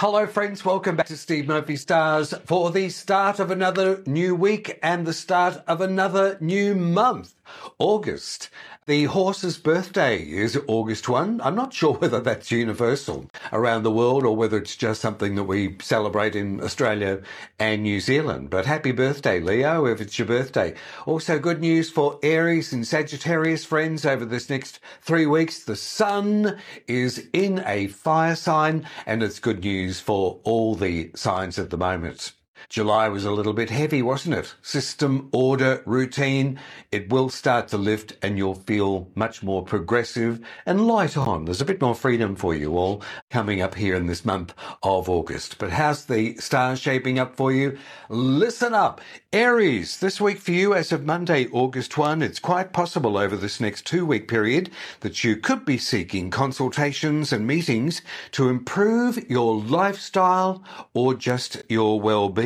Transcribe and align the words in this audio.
Hello, 0.00 0.26
friends. 0.26 0.62
Welcome 0.62 0.94
back 0.94 1.06
to 1.06 1.16
Steve 1.16 1.48
Murphy 1.48 1.76
Stars 1.76 2.34
for 2.44 2.70
the 2.70 2.90
start 2.90 3.40
of 3.40 3.50
another 3.50 4.02
new 4.04 4.34
week 4.34 4.78
and 4.82 5.06
the 5.06 5.14
start 5.14 5.62
of 5.66 5.80
another 5.80 6.36
new 6.38 6.74
month, 6.74 7.32
August. 7.78 8.50
The 8.86 9.06
horse's 9.06 9.58
birthday 9.58 10.18
is 10.22 10.56
August 10.68 11.08
1. 11.08 11.40
I'm 11.42 11.56
not 11.56 11.74
sure 11.74 11.94
whether 11.94 12.20
that's 12.20 12.52
universal 12.52 13.28
around 13.52 13.82
the 13.82 13.90
world 13.90 14.24
or 14.24 14.36
whether 14.36 14.56
it's 14.58 14.76
just 14.76 15.00
something 15.00 15.34
that 15.34 15.42
we 15.42 15.76
celebrate 15.82 16.36
in 16.36 16.62
Australia 16.62 17.20
and 17.58 17.82
New 17.82 17.98
Zealand. 17.98 18.48
But 18.48 18.66
happy 18.66 18.92
birthday, 18.92 19.40
Leo, 19.40 19.86
if 19.86 20.00
it's 20.00 20.16
your 20.20 20.28
birthday. 20.28 20.74
Also, 21.04 21.40
good 21.40 21.60
news 21.60 21.90
for 21.90 22.20
Aries 22.22 22.72
and 22.72 22.86
Sagittarius 22.86 23.64
friends 23.64 24.06
over 24.06 24.24
this 24.24 24.48
next 24.48 24.78
three 25.02 25.26
weeks. 25.26 25.64
The 25.64 25.74
sun 25.74 26.56
is 26.86 27.26
in 27.32 27.64
a 27.66 27.88
fire 27.88 28.36
sign, 28.36 28.86
and 29.04 29.20
it's 29.20 29.40
good 29.40 29.64
news 29.64 29.98
for 29.98 30.38
all 30.44 30.76
the 30.76 31.10
signs 31.16 31.58
at 31.58 31.70
the 31.70 31.76
moment. 31.76 32.32
July 32.68 33.08
was 33.08 33.24
a 33.24 33.30
little 33.30 33.52
bit 33.52 33.70
heavy, 33.70 34.02
wasn't 34.02 34.34
it? 34.34 34.54
System, 34.62 35.28
order, 35.32 35.82
routine. 35.86 36.58
It 36.90 37.10
will 37.10 37.28
start 37.28 37.68
to 37.68 37.76
lift 37.76 38.16
and 38.22 38.36
you'll 38.36 38.54
feel 38.54 39.08
much 39.14 39.42
more 39.42 39.62
progressive 39.62 40.40
and 40.64 40.86
light 40.86 41.16
on. 41.16 41.44
There's 41.44 41.60
a 41.60 41.66
bit 41.66 41.80
more 41.80 41.94
freedom 41.94 42.34
for 42.34 42.54
you 42.54 42.76
all 42.76 43.02
coming 43.30 43.60
up 43.60 43.74
here 43.74 43.94
in 43.94 44.06
this 44.06 44.24
month 44.24 44.54
of 44.82 45.08
August. 45.08 45.58
But 45.58 45.70
how's 45.70 46.06
the 46.06 46.36
stars 46.36 46.80
shaping 46.80 47.18
up 47.18 47.36
for 47.36 47.52
you? 47.52 47.78
Listen 48.08 48.74
up. 48.74 49.00
Aries, 49.32 50.00
this 50.00 50.20
week 50.20 50.38
for 50.38 50.52
you 50.52 50.74
as 50.74 50.92
of 50.92 51.04
Monday, 51.04 51.46
August 51.52 51.98
1, 51.98 52.22
it's 52.22 52.38
quite 52.38 52.72
possible 52.72 53.16
over 53.18 53.36
this 53.36 53.60
next 53.60 53.86
two 53.86 54.06
week 54.06 54.28
period 54.28 54.70
that 55.00 55.22
you 55.22 55.36
could 55.36 55.64
be 55.64 55.78
seeking 55.78 56.30
consultations 56.30 57.32
and 57.32 57.46
meetings 57.46 58.02
to 58.32 58.48
improve 58.48 59.18
your 59.30 59.56
lifestyle 59.56 60.64
or 60.94 61.14
just 61.14 61.62
your 61.68 62.00
well-being 62.00 62.45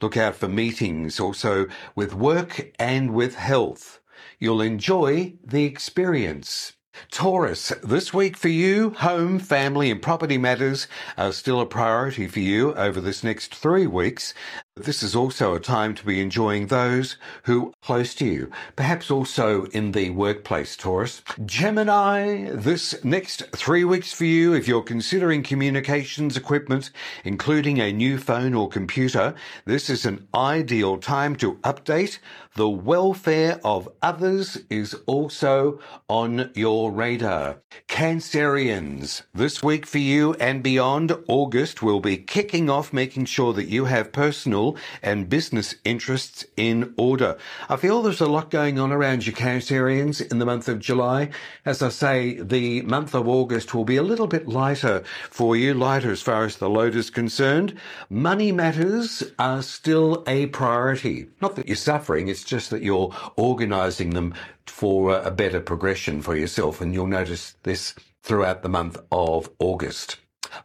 Look 0.00 0.16
out 0.16 0.34
for 0.34 0.48
meetings 0.48 1.20
also 1.20 1.66
with 1.94 2.12
work 2.12 2.72
and 2.76 3.14
with 3.14 3.36
health. 3.36 4.00
You'll 4.40 4.60
enjoy 4.60 5.34
the 5.44 5.64
experience. 5.64 6.72
Taurus, 7.12 7.72
this 7.84 8.12
week 8.12 8.36
for 8.36 8.48
you, 8.48 8.90
home, 8.90 9.38
family, 9.38 9.92
and 9.92 10.02
property 10.02 10.38
matters 10.38 10.88
are 11.16 11.32
still 11.32 11.60
a 11.60 11.66
priority 11.66 12.26
for 12.26 12.40
you 12.40 12.74
over 12.74 13.00
this 13.00 13.22
next 13.22 13.54
three 13.54 13.86
weeks. 13.86 14.34
This 14.84 15.02
is 15.02 15.16
also 15.16 15.54
a 15.54 15.60
time 15.60 15.94
to 15.94 16.04
be 16.04 16.20
enjoying 16.20 16.66
those 16.66 17.16
who 17.44 17.68
are 17.68 17.72
close 17.82 18.14
to 18.16 18.26
you, 18.26 18.50
perhaps 18.76 19.10
also 19.10 19.64
in 19.66 19.92
the 19.92 20.10
workplace, 20.10 20.76
Taurus. 20.76 21.22
Gemini, 21.44 22.50
this 22.50 23.02
next 23.04 23.42
three 23.54 23.84
weeks 23.84 24.12
for 24.12 24.24
you, 24.24 24.54
if 24.54 24.68
you're 24.68 24.82
considering 24.82 25.42
communications 25.42 26.36
equipment, 26.36 26.90
including 27.24 27.80
a 27.80 27.92
new 27.92 28.18
phone 28.18 28.54
or 28.54 28.68
computer, 28.68 29.34
this 29.64 29.90
is 29.90 30.04
an 30.04 30.26
ideal 30.34 30.98
time 30.98 31.36
to 31.36 31.54
update. 31.56 32.18
The 32.54 32.68
welfare 32.68 33.60
of 33.62 33.88
others 34.02 34.58
is 34.68 34.94
also 35.06 35.78
on 36.08 36.50
your 36.54 36.90
radar. 36.90 37.62
Cancerians, 37.88 39.22
this 39.32 39.62
week 39.62 39.86
for 39.86 39.98
you 39.98 40.34
and 40.34 40.62
beyond, 40.62 41.16
August 41.28 41.82
will 41.82 42.00
be 42.00 42.16
kicking 42.16 42.68
off 42.68 42.92
making 42.92 43.26
sure 43.26 43.52
that 43.52 43.68
you 43.68 43.84
have 43.84 44.10
personal 44.10 44.67
and 45.02 45.28
business 45.28 45.74
interests 45.84 46.44
in 46.56 46.94
order. 46.96 47.38
I 47.68 47.76
feel 47.76 48.02
there's 48.02 48.20
a 48.20 48.26
lot 48.26 48.50
going 48.50 48.78
on 48.78 48.90
around 48.90 49.22
Cancerians 49.22 50.20
in 50.30 50.38
the 50.38 50.46
month 50.46 50.68
of 50.68 50.78
July. 50.78 51.30
As 51.64 51.82
I 51.82 51.88
say, 51.88 52.40
the 52.40 52.82
month 52.82 53.14
of 53.14 53.28
August 53.28 53.74
will 53.74 53.84
be 53.84 53.96
a 53.96 54.02
little 54.02 54.26
bit 54.26 54.48
lighter 54.48 55.02
for 55.30 55.56
you, 55.56 55.74
lighter 55.74 56.10
as 56.10 56.22
far 56.22 56.44
as 56.44 56.56
the 56.56 56.68
load 56.68 56.94
is 56.94 57.10
concerned. 57.10 57.78
Money 58.10 58.52
matters 58.52 59.22
are 59.38 59.62
still 59.62 60.24
a 60.26 60.46
priority. 60.46 61.28
Not 61.40 61.56
that 61.56 61.66
you're 61.66 61.76
suffering, 61.76 62.28
it's 62.28 62.44
just 62.44 62.70
that 62.70 62.82
you're 62.82 63.14
organizing 63.36 64.10
them 64.10 64.34
for 64.66 65.18
a 65.18 65.30
better 65.30 65.60
progression 65.60 66.22
for 66.22 66.36
yourself. 66.36 66.80
And 66.80 66.94
you'll 66.94 67.06
notice 67.06 67.56
this 67.62 67.94
throughout 68.22 68.62
the 68.62 68.68
month 68.68 68.98
of 69.10 69.50
August. 69.58 70.18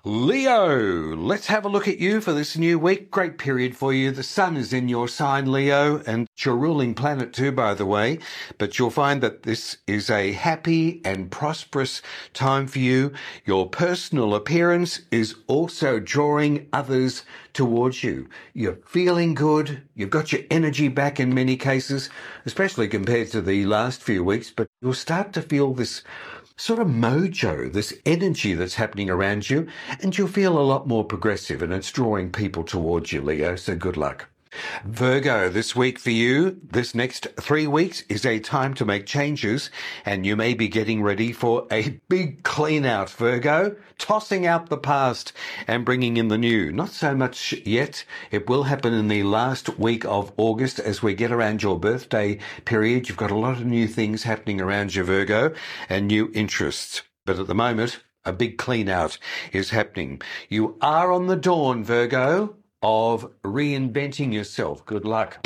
Leo, 0.03 1.15
let's 1.15 1.47
have 1.47 1.65
a 1.65 1.69
look 1.69 1.87
at 1.87 1.99
you 1.99 2.19
for 2.19 2.33
this 2.33 2.57
new 2.57 2.79
week. 2.79 3.11
Great 3.11 3.37
period 3.37 3.75
for 3.77 3.93
you. 3.93 4.11
The 4.11 4.23
sun 4.23 4.57
is 4.57 4.73
in 4.73 4.89
your 4.89 5.07
sign, 5.07 5.51
Leo, 5.51 6.01
and 6.05 6.27
it's 6.33 6.45
your 6.45 6.57
ruling 6.57 6.93
planet 6.93 7.31
too, 7.31 7.51
by 7.51 7.73
the 7.73 7.85
way. 7.85 8.19
But 8.57 8.77
you'll 8.77 8.89
find 8.89 9.21
that 9.21 9.43
this 9.43 9.77
is 9.87 10.09
a 10.09 10.33
happy 10.33 11.01
and 11.05 11.31
prosperous 11.31 12.01
time 12.33 12.67
for 12.67 12.79
you. 12.79 13.13
Your 13.45 13.69
personal 13.69 14.35
appearance 14.35 15.01
is 15.11 15.35
also 15.47 15.99
drawing 15.99 16.67
others 16.73 17.23
towards 17.53 18.03
you. 18.03 18.27
You're 18.53 18.79
feeling 18.85 19.33
good. 19.35 19.83
You've 19.95 20.09
got 20.09 20.31
your 20.31 20.41
energy 20.49 20.87
back 20.87 21.19
in 21.19 21.33
many 21.33 21.55
cases, 21.55 22.09
especially 22.45 22.87
compared 22.87 23.29
to 23.31 23.41
the 23.41 23.65
last 23.65 24.01
few 24.01 24.23
weeks, 24.23 24.51
but 24.51 24.67
you'll 24.81 24.93
start 24.93 25.33
to 25.33 25.41
feel 25.41 25.73
this 25.73 26.03
sort 26.55 26.79
of 26.79 26.87
mojo, 26.87 27.71
this 27.71 27.93
energy 28.05 28.53
that's 28.53 28.75
happening 28.75 29.09
around 29.09 29.49
you, 29.49 29.67
and 30.01 30.17
you'll 30.17 30.27
feel 30.27 30.57
a 30.57 30.61
lot 30.61 30.87
more 30.87 31.03
progressive 31.03 31.61
and 31.61 31.73
it's 31.73 31.91
drawing 31.91 32.31
people 32.31 32.63
towards 32.63 33.11
you, 33.11 33.21
Leo. 33.21 33.55
So 33.55 33.75
good 33.75 33.97
luck. 33.97 34.29
Virgo, 34.85 35.49
this 35.49 35.75
week 35.75 35.97
for 35.97 36.09
you, 36.09 36.59
this 36.63 36.93
next 36.93 37.27
three 37.39 37.67
weeks 37.67 38.01
is 38.09 38.25
a 38.25 38.39
time 38.39 38.73
to 38.75 38.85
make 38.85 39.05
changes 39.05 39.69
and 40.05 40.25
you 40.25 40.35
may 40.35 40.53
be 40.53 40.67
getting 40.67 41.01
ready 41.01 41.31
for 41.31 41.67
a 41.71 41.99
big 42.09 42.43
clean 42.43 42.85
out, 42.85 43.09
Virgo, 43.09 43.75
tossing 43.97 44.45
out 44.45 44.69
the 44.69 44.77
past 44.77 45.33
and 45.67 45.85
bringing 45.85 46.17
in 46.17 46.27
the 46.27 46.37
new. 46.37 46.71
Not 46.71 46.89
so 46.89 47.15
much 47.15 47.53
yet. 47.65 48.05
It 48.31 48.47
will 48.47 48.63
happen 48.63 48.93
in 48.93 49.07
the 49.07 49.23
last 49.23 49.77
week 49.79 50.05
of 50.05 50.31
August 50.37 50.79
as 50.79 51.01
we 51.01 51.13
get 51.13 51.31
around 51.31 51.63
your 51.63 51.79
birthday 51.79 52.39
period. 52.65 53.07
You've 53.07 53.17
got 53.17 53.31
a 53.31 53.35
lot 53.35 53.57
of 53.57 53.65
new 53.65 53.87
things 53.87 54.23
happening 54.23 54.61
around 54.61 54.95
your 54.95 55.05
Virgo 55.05 55.53
and 55.89 56.07
new 56.07 56.31
interests. 56.33 57.01
But 57.25 57.39
at 57.39 57.47
the 57.47 57.55
moment, 57.55 57.99
a 58.25 58.33
big 58.33 58.57
clean 58.57 58.89
out 58.89 59.17
is 59.51 59.71
happening. 59.71 60.21
You 60.49 60.77
are 60.81 61.11
on 61.11 61.27
the 61.27 61.35
dawn, 61.35 61.83
Virgo 61.83 62.55
of 62.83 63.31
reinventing 63.43 64.33
yourself. 64.33 64.85
Good 64.85 65.05
luck. 65.05 65.39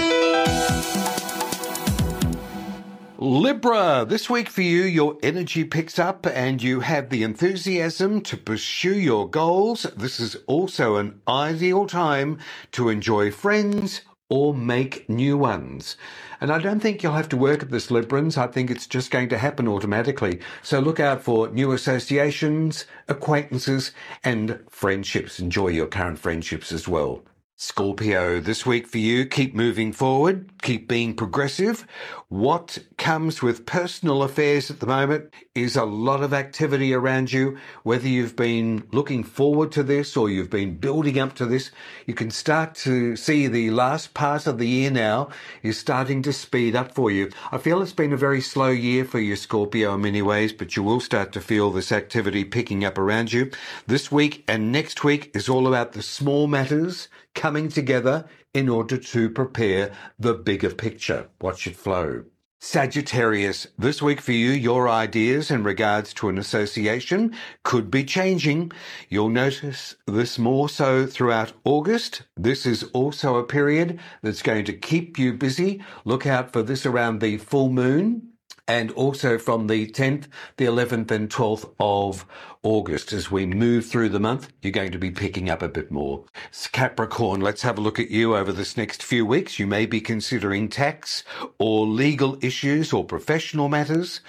Libra, 3.20 4.06
this 4.08 4.30
week 4.30 4.48
for 4.48 4.62
you, 4.62 4.84
your 4.84 5.18
energy 5.24 5.64
picks 5.64 5.98
up 5.98 6.28
and 6.28 6.62
you 6.62 6.82
have 6.82 7.10
the 7.10 7.24
enthusiasm 7.24 8.22
to 8.22 8.38
pursue 8.38 8.94
your 8.94 9.28
goals. 9.28 9.88
This 9.96 10.20
is 10.20 10.36
also 10.46 10.98
an 10.98 11.20
ideal 11.28 11.88
time 11.88 12.38
to 12.74 12.90
enjoy 12.90 13.32
friends 13.32 14.02
or 14.30 14.54
make 14.54 15.08
new 15.10 15.38
ones. 15.38 15.96
And 16.42 16.52
I 16.52 16.60
don't 16.60 16.80
think 16.80 17.02
you'll 17.02 17.14
have 17.14 17.30
to 17.30 17.38
work 17.38 17.64
at 17.64 17.72
this, 17.72 17.88
Librans. 17.88 18.38
I 18.38 18.48
think 18.48 18.70
it's 18.70 18.88
just 18.88 19.12
going 19.12 19.30
to 19.30 19.38
happen 19.38 19.68
automatically. 19.68 20.40
So 20.62 20.80
look 20.80 21.00
out 21.00 21.24
for 21.24 21.50
new 21.50 21.72
associations, 21.72 22.86
acquaintances, 23.08 23.92
and 24.24 24.60
friendships. 24.70 25.40
Enjoy 25.40 25.70
your 25.70 25.88
current 25.88 26.20
friendships 26.20 26.72
as 26.72 26.88
well. 26.88 27.24
Scorpio, 27.60 28.40
this 28.40 28.68
week 28.68 28.86
for 28.86 29.00
you, 29.00 29.26
keep 29.26 29.56
moving 29.56 29.92
forward, 29.92 30.52
keep 30.62 30.88
being 30.88 31.16
progressive. 31.16 31.88
What 32.30 32.78
comes 33.00 33.42
with 33.42 33.66
personal 33.66 34.22
affairs 34.22 34.70
at 34.70 34.80
the 34.80 34.86
moment 34.86 35.34
is 35.56 35.76
a 35.76 35.84
lot 35.84 36.22
of 36.22 36.36
activity 36.36 36.94
around 36.94 37.34
you. 37.34 37.58
Whether 37.82 38.08
you've 38.10 38.36
been 38.36 38.88
looking 38.92 39.24
forward 39.24 39.72
to 39.72 39.82
this 39.82 40.16
or 40.16 40.30
you've 40.30 40.52
been 40.52 40.78
building 40.78 41.18
up 41.18 41.34
to 41.38 41.48
this, 41.48 41.72
you 42.06 42.14
can 42.14 42.30
start 42.30 42.76
to 42.76 43.16
see 43.16 43.48
the 43.48 43.72
last 43.72 44.14
part 44.14 44.46
of 44.46 44.60
the 44.60 44.68
year 44.68 44.92
now 44.92 45.30
is 45.64 45.80
starting 45.80 46.22
to 46.24 46.34
speed 46.34 46.76
up 46.76 46.94
for 46.94 47.10
you. 47.10 47.32
I 47.52 47.58
feel 47.58 47.82
it's 47.82 47.92
been 47.92 48.14
a 48.14 48.18
very 48.18 48.42
slow 48.42 48.70
year 48.70 49.04
for 49.04 49.20
you, 49.20 49.36
Scorpio, 49.36 49.96
in 49.96 50.02
many 50.02 50.22
ways, 50.22 50.54
but 50.54 50.76
you 50.76 50.84
will 50.84 51.00
start 51.00 51.32
to 51.32 51.42
feel 51.42 51.72
this 51.72 51.92
activity 51.92 52.44
picking 52.44 52.86
up 52.86 53.00
around 53.00 53.34
you. 53.34 53.50
This 53.88 54.12
week 54.12 54.44
and 54.48 54.72
next 54.72 55.04
week 55.04 55.32
is 55.34 55.50
all 55.50 55.66
about 55.66 55.94
the 55.94 56.04
small 56.04 56.46
matters 56.46 57.08
coming 57.38 57.70
together 57.70 58.28
in 58.54 58.68
order 58.68 58.98
to 58.98 59.30
prepare 59.30 59.92
the 60.20 60.34
bigger 60.34 60.72
picture. 60.72 61.30
Watch 61.40 61.68
it 61.68 61.78
flow. 61.78 62.26
Sagittarius, 62.60 63.68
this 63.78 64.02
week 64.02 64.20
for 64.20 64.32
you, 64.32 64.50
your 64.50 64.90
ideas 64.90 65.52
in 65.52 65.64
regards 65.64 66.12
to 66.16 66.28
an 66.28 66.40
association 66.40 67.36
could 67.64 67.92
be 67.92 68.04
changing. 68.04 68.72
You'll 69.10 69.30
notice 69.30 69.96
this 70.08 70.40
more 70.40 70.68
so 70.68 71.06
throughout 71.06 71.54
August. 71.64 72.24
This 72.36 72.66
is 72.66 72.84
also 72.94 73.36
a 73.36 73.44
period 73.44 74.00
that's 74.24 74.42
going 74.42 74.66
to 74.66 74.74
keep 74.74 75.20
you 75.20 75.34
busy. 75.34 75.84
Look 76.04 76.26
out 76.26 76.52
for 76.52 76.64
this 76.64 76.88
around 76.88 77.22
the 77.22 77.38
full 77.38 77.70
moon 77.70 78.30
and 78.68 78.92
also 78.92 79.38
from 79.38 79.68
the 79.68 79.88
10th, 79.88 80.26
the 80.58 80.66
11th 80.66 81.12
and 81.12 81.30
12th 81.30 81.72
of 81.80 82.26
August. 82.68 83.14
As 83.14 83.32
we 83.32 83.46
move 83.46 83.86
through 83.86 84.10
the 84.10 84.20
month, 84.20 84.52
you're 84.62 84.74
going 84.74 84.92
to 84.92 84.98
be 84.98 85.10
picking 85.10 85.50
up 85.50 85.62
a 85.62 85.70
bit 85.70 85.90
more. 85.90 86.26
Capricorn, 86.74 87.40
let's 87.40 87.62
have 87.62 87.78
a 87.78 87.82
look 87.82 87.98
at 87.98 88.12
you 88.12 88.36
over 88.36 88.52
this 88.52 88.76
next 88.76 89.02
few 89.02 89.26
weeks. 89.26 89.58
You 89.58 89.66
may 89.66 89.86
be 89.86 90.02
considering 90.02 90.68
tax 90.68 91.24
or 91.60 91.88
legal 91.88 92.38
issues 92.42 92.92
or 92.92 93.06
professional 93.06 93.70
matters. 93.70 94.20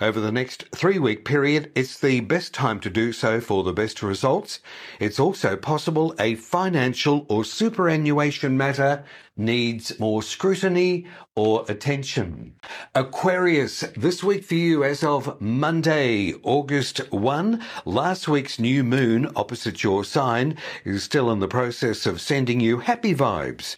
Over 0.00 0.20
the 0.20 0.30
next 0.30 0.66
three 0.72 1.00
week 1.00 1.24
period, 1.24 1.72
it's 1.74 1.98
the 1.98 2.20
best 2.20 2.54
time 2.54 2.78
to 2.80 2.90
do 2.90 3.12
so 3.12 3.40
for 3.40 3.64
the 3.64 3.72
best 3.72 4.00
results. 4.00 4.60
It's 5.00 5.18
also 5.18 5.56
possible 5.56 6.14
a 6.20 6.36
financial 6.36 7.26
or 7.28 7.44
superannuation 7.44 8.56
matter 8.56 9.02
needs 9.38 9.98
more 9.98 10.22
scrutiny 10.22 11.06
or 11.36 11.64
attention. 11.68 12.54
Aquarius, 12.94 13.80
this 13.96 14.22
week 14.22 14.44
for 14.44 14.56
you 14.56 14.82
as 14.82 15.04
of 15.04 15.40
Monday, 15.40 16.34
August 16.42 16.98
1, 17.12 17.64
last 17.88 18.28
week's 18.28 18.58
new 18.58 18.84
moon 18.84 19.26
opposite 19.34 19.82
your 19.82 20.04
sign 20.04 20.54
is 20.84 21.02
still 21.02 21.30
in 21.30 21.38
the 21.38 21.48
process 21.48 22.04
of 22.04 22.20
sending 22.20 22.60
you 22.60 22.80
happy 22.80 23.14
vibes, 23.14 23.76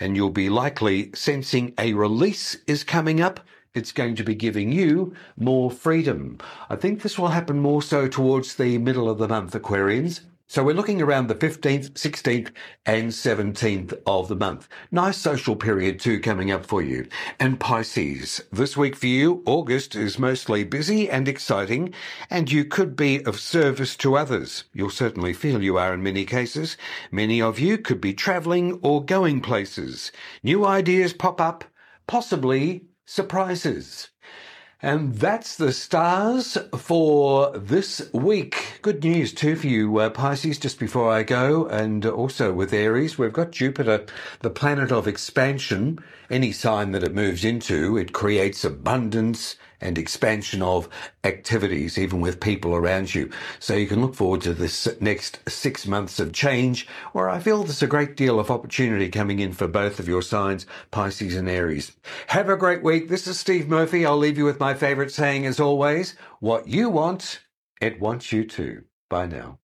and 0.00 0.16
you'll 0.16 0.30
be 0.30 0.48
likely 0.48 1.12
sensing 1.14 1.72
a 1.78 1.92
release 1.92 2.56
is 2.66 2.82
coming 2.82 3.20
up 3.20 3.38
it's 3.72 3.92
going 3.92 4.16
to 4.16 4.24
be 4.24 4.34
giving 4.34 4.70
you 4.70 5.14
more 5.38 5.70
freedom. 5.70 6.38
I 6.68 6.76
think 6.76 7.00
this 7.00 7.18
will 7.18 7.28
happen 7.28 7.58
more 7.58 7.80
so 7.80 8.06
towards 8.06 8.56
the 8.56 8.76
middle 8.78 9.08
of 9.08 9.16
the 9.16 9.28
month, 9.28 9.54
Aquarians. 9.54 10.20
So 10.52 10.62
we're 10.62 10.74
looking 10.74 11.00
around 11.00 11.28
the 11.28 11.34
15th, 11.34 11.92
16th 11.92 12.50
and 12.84 13.10
17th 13.10 13.98
of 14.06 14.28
the 14.28 14.36
month. 14.36 14.68
Nice 14.90 15.16
social 15.16 15.56
period 15.56 15.98
too 15.98 16.20
coming 16.20 16.50
up 16.50 16.66
for 16.66 16.82
you. 16.82 17.08
And 17.40 17.58
Pisces, 17.58 18.42
this 18.52 18.76
week 18.76 18.94
for 18.94 19.06
you, 19.06 19.42
August 19.46 19.96
is 19.96 20.18
mostly 20.18 20.62
busy 20.62 21.08
and 21.08 21.26
exciting 21.26 21.94
and 22.28 22.52
you 22.52 22.66
could 22.66 22.96
be 22.96 23.24
of 23.24 23.40
service 23.40 23.96
to 23.96 24.14
others. 24.14 24.64
You'll 24.74 24.90
certainly 24.90 25.32
feel 25.32 25.62
you 25.62 25.78
are 25.78 25.94
in 25.94 26.02
many 26.02 26.26
cases. 26.26 26.76
Many 27.10 27.40
of 27.40 27.58
you 27.58 27.78
could 27.78 28.02
be 28.02 28.12
traveling 28.12 28.78
or 28.82 29.02
going 29.02 29.40
places. 29.40 30.12
New 30.42 30.66
ideas 30.66 31.14
pop 31.14 31.40
up, 31.40 31.64
possibly 32.06 32.84
surprises. 33.06 34.10
And 34.84 35.14
that's 35.14 35.54
the 35.54 35.72
stars 35.72 36.58
for 36.76 37.56
this 37.56 38.10
week. 38.12 38.80
Good 38.82 39.04
news 39.04 39.32
too 39.32 39.54
for 39.54 39.68
you, 39.68 39.96
uh, 39.98 40.10
Pisces, 40.10 40.58
just 40.58 40.80
before 40.80 41.08
I 41.08 41.22
go. 41.22 41.66
And 41.66 42.04
also 42.04 42.52
with 42.52 42.72
Aries, 42.72 43.16
we've 43.16 43.32
got 43.32 43.52
Jupiter, 43.52 44.04
the 44.40 44.50
planet 44.50 44.90
of 44.90 45.06
expansion. 45.06 46.00
Any 46.28 46.50
sign 46.50 46.90
that 46.92 47.04
it 47.04 47.14
moves 47.14 47.44
into, 47.44 47.96
it 47.96 48.12
creates 48.12 48.64
abundance 48.64 49.54
and 49.82 49.98
expansion 49.98 50.62
of 50.62 50.88
activities, 51.24 51.98
even 51.98 52.20
with 52.20 52.40
people 52.40 52.74
around 52.74 53.14
you. 53.14 53.30
So 53.58 53.74
you 53.74 53.86
can 53.86 54.00
look 54.00 54.14
forward 54.14 54.40
to 54.42 54.54
this 54.54 54.88
next 55.00 55.40
six 55.48 55.86
months 55.86 56.20
of 56.20 56.32
change, 56.32 56.86
where 57.12 57.28
I 57.28 57.40
feel 57.40 57.62
there's 57.62 57.82
a 57.82 57.86
great 57.86 58.16
deal 58.16 58.38
of 58.38 58.50
opportunity 58.50 59.08
coming 59.08 59.38
in 59.38 59.52
for 59.52 59.68
both 59.68 59.98
of 59.98 60.08
your 60.08 60.22
signs, 60.22 60.66
Pisces 60.90 61.34
and 61.36 61.48
Aries. 61.48 61.92
Have 62.28 62.48
a 62.48 62.56
great 62.56 62.82
week. 62.82 63.08
This 63.08 63.26
is 63.26 63.38
Steve 63.38 63.68
Murphy. 63.68 64.06
I'll 64.06 64.16
leave 64.16 64.38
you 64.38 64.44
with 64.44 64.60
my 64.60 64.74
favorite 64.74 65.12
saying 65.12 65.46
as 65.46 65.60
always, 65.60 66.14
what 66.40 66.68
you 66.68 66.88
want, 66.88 67.40
it 67.80 68.00
wants 68.00 68.32
you 68.32 68.44
to. 68.44 68.84
Bye 69.08 69.26
now. 69.26 69.61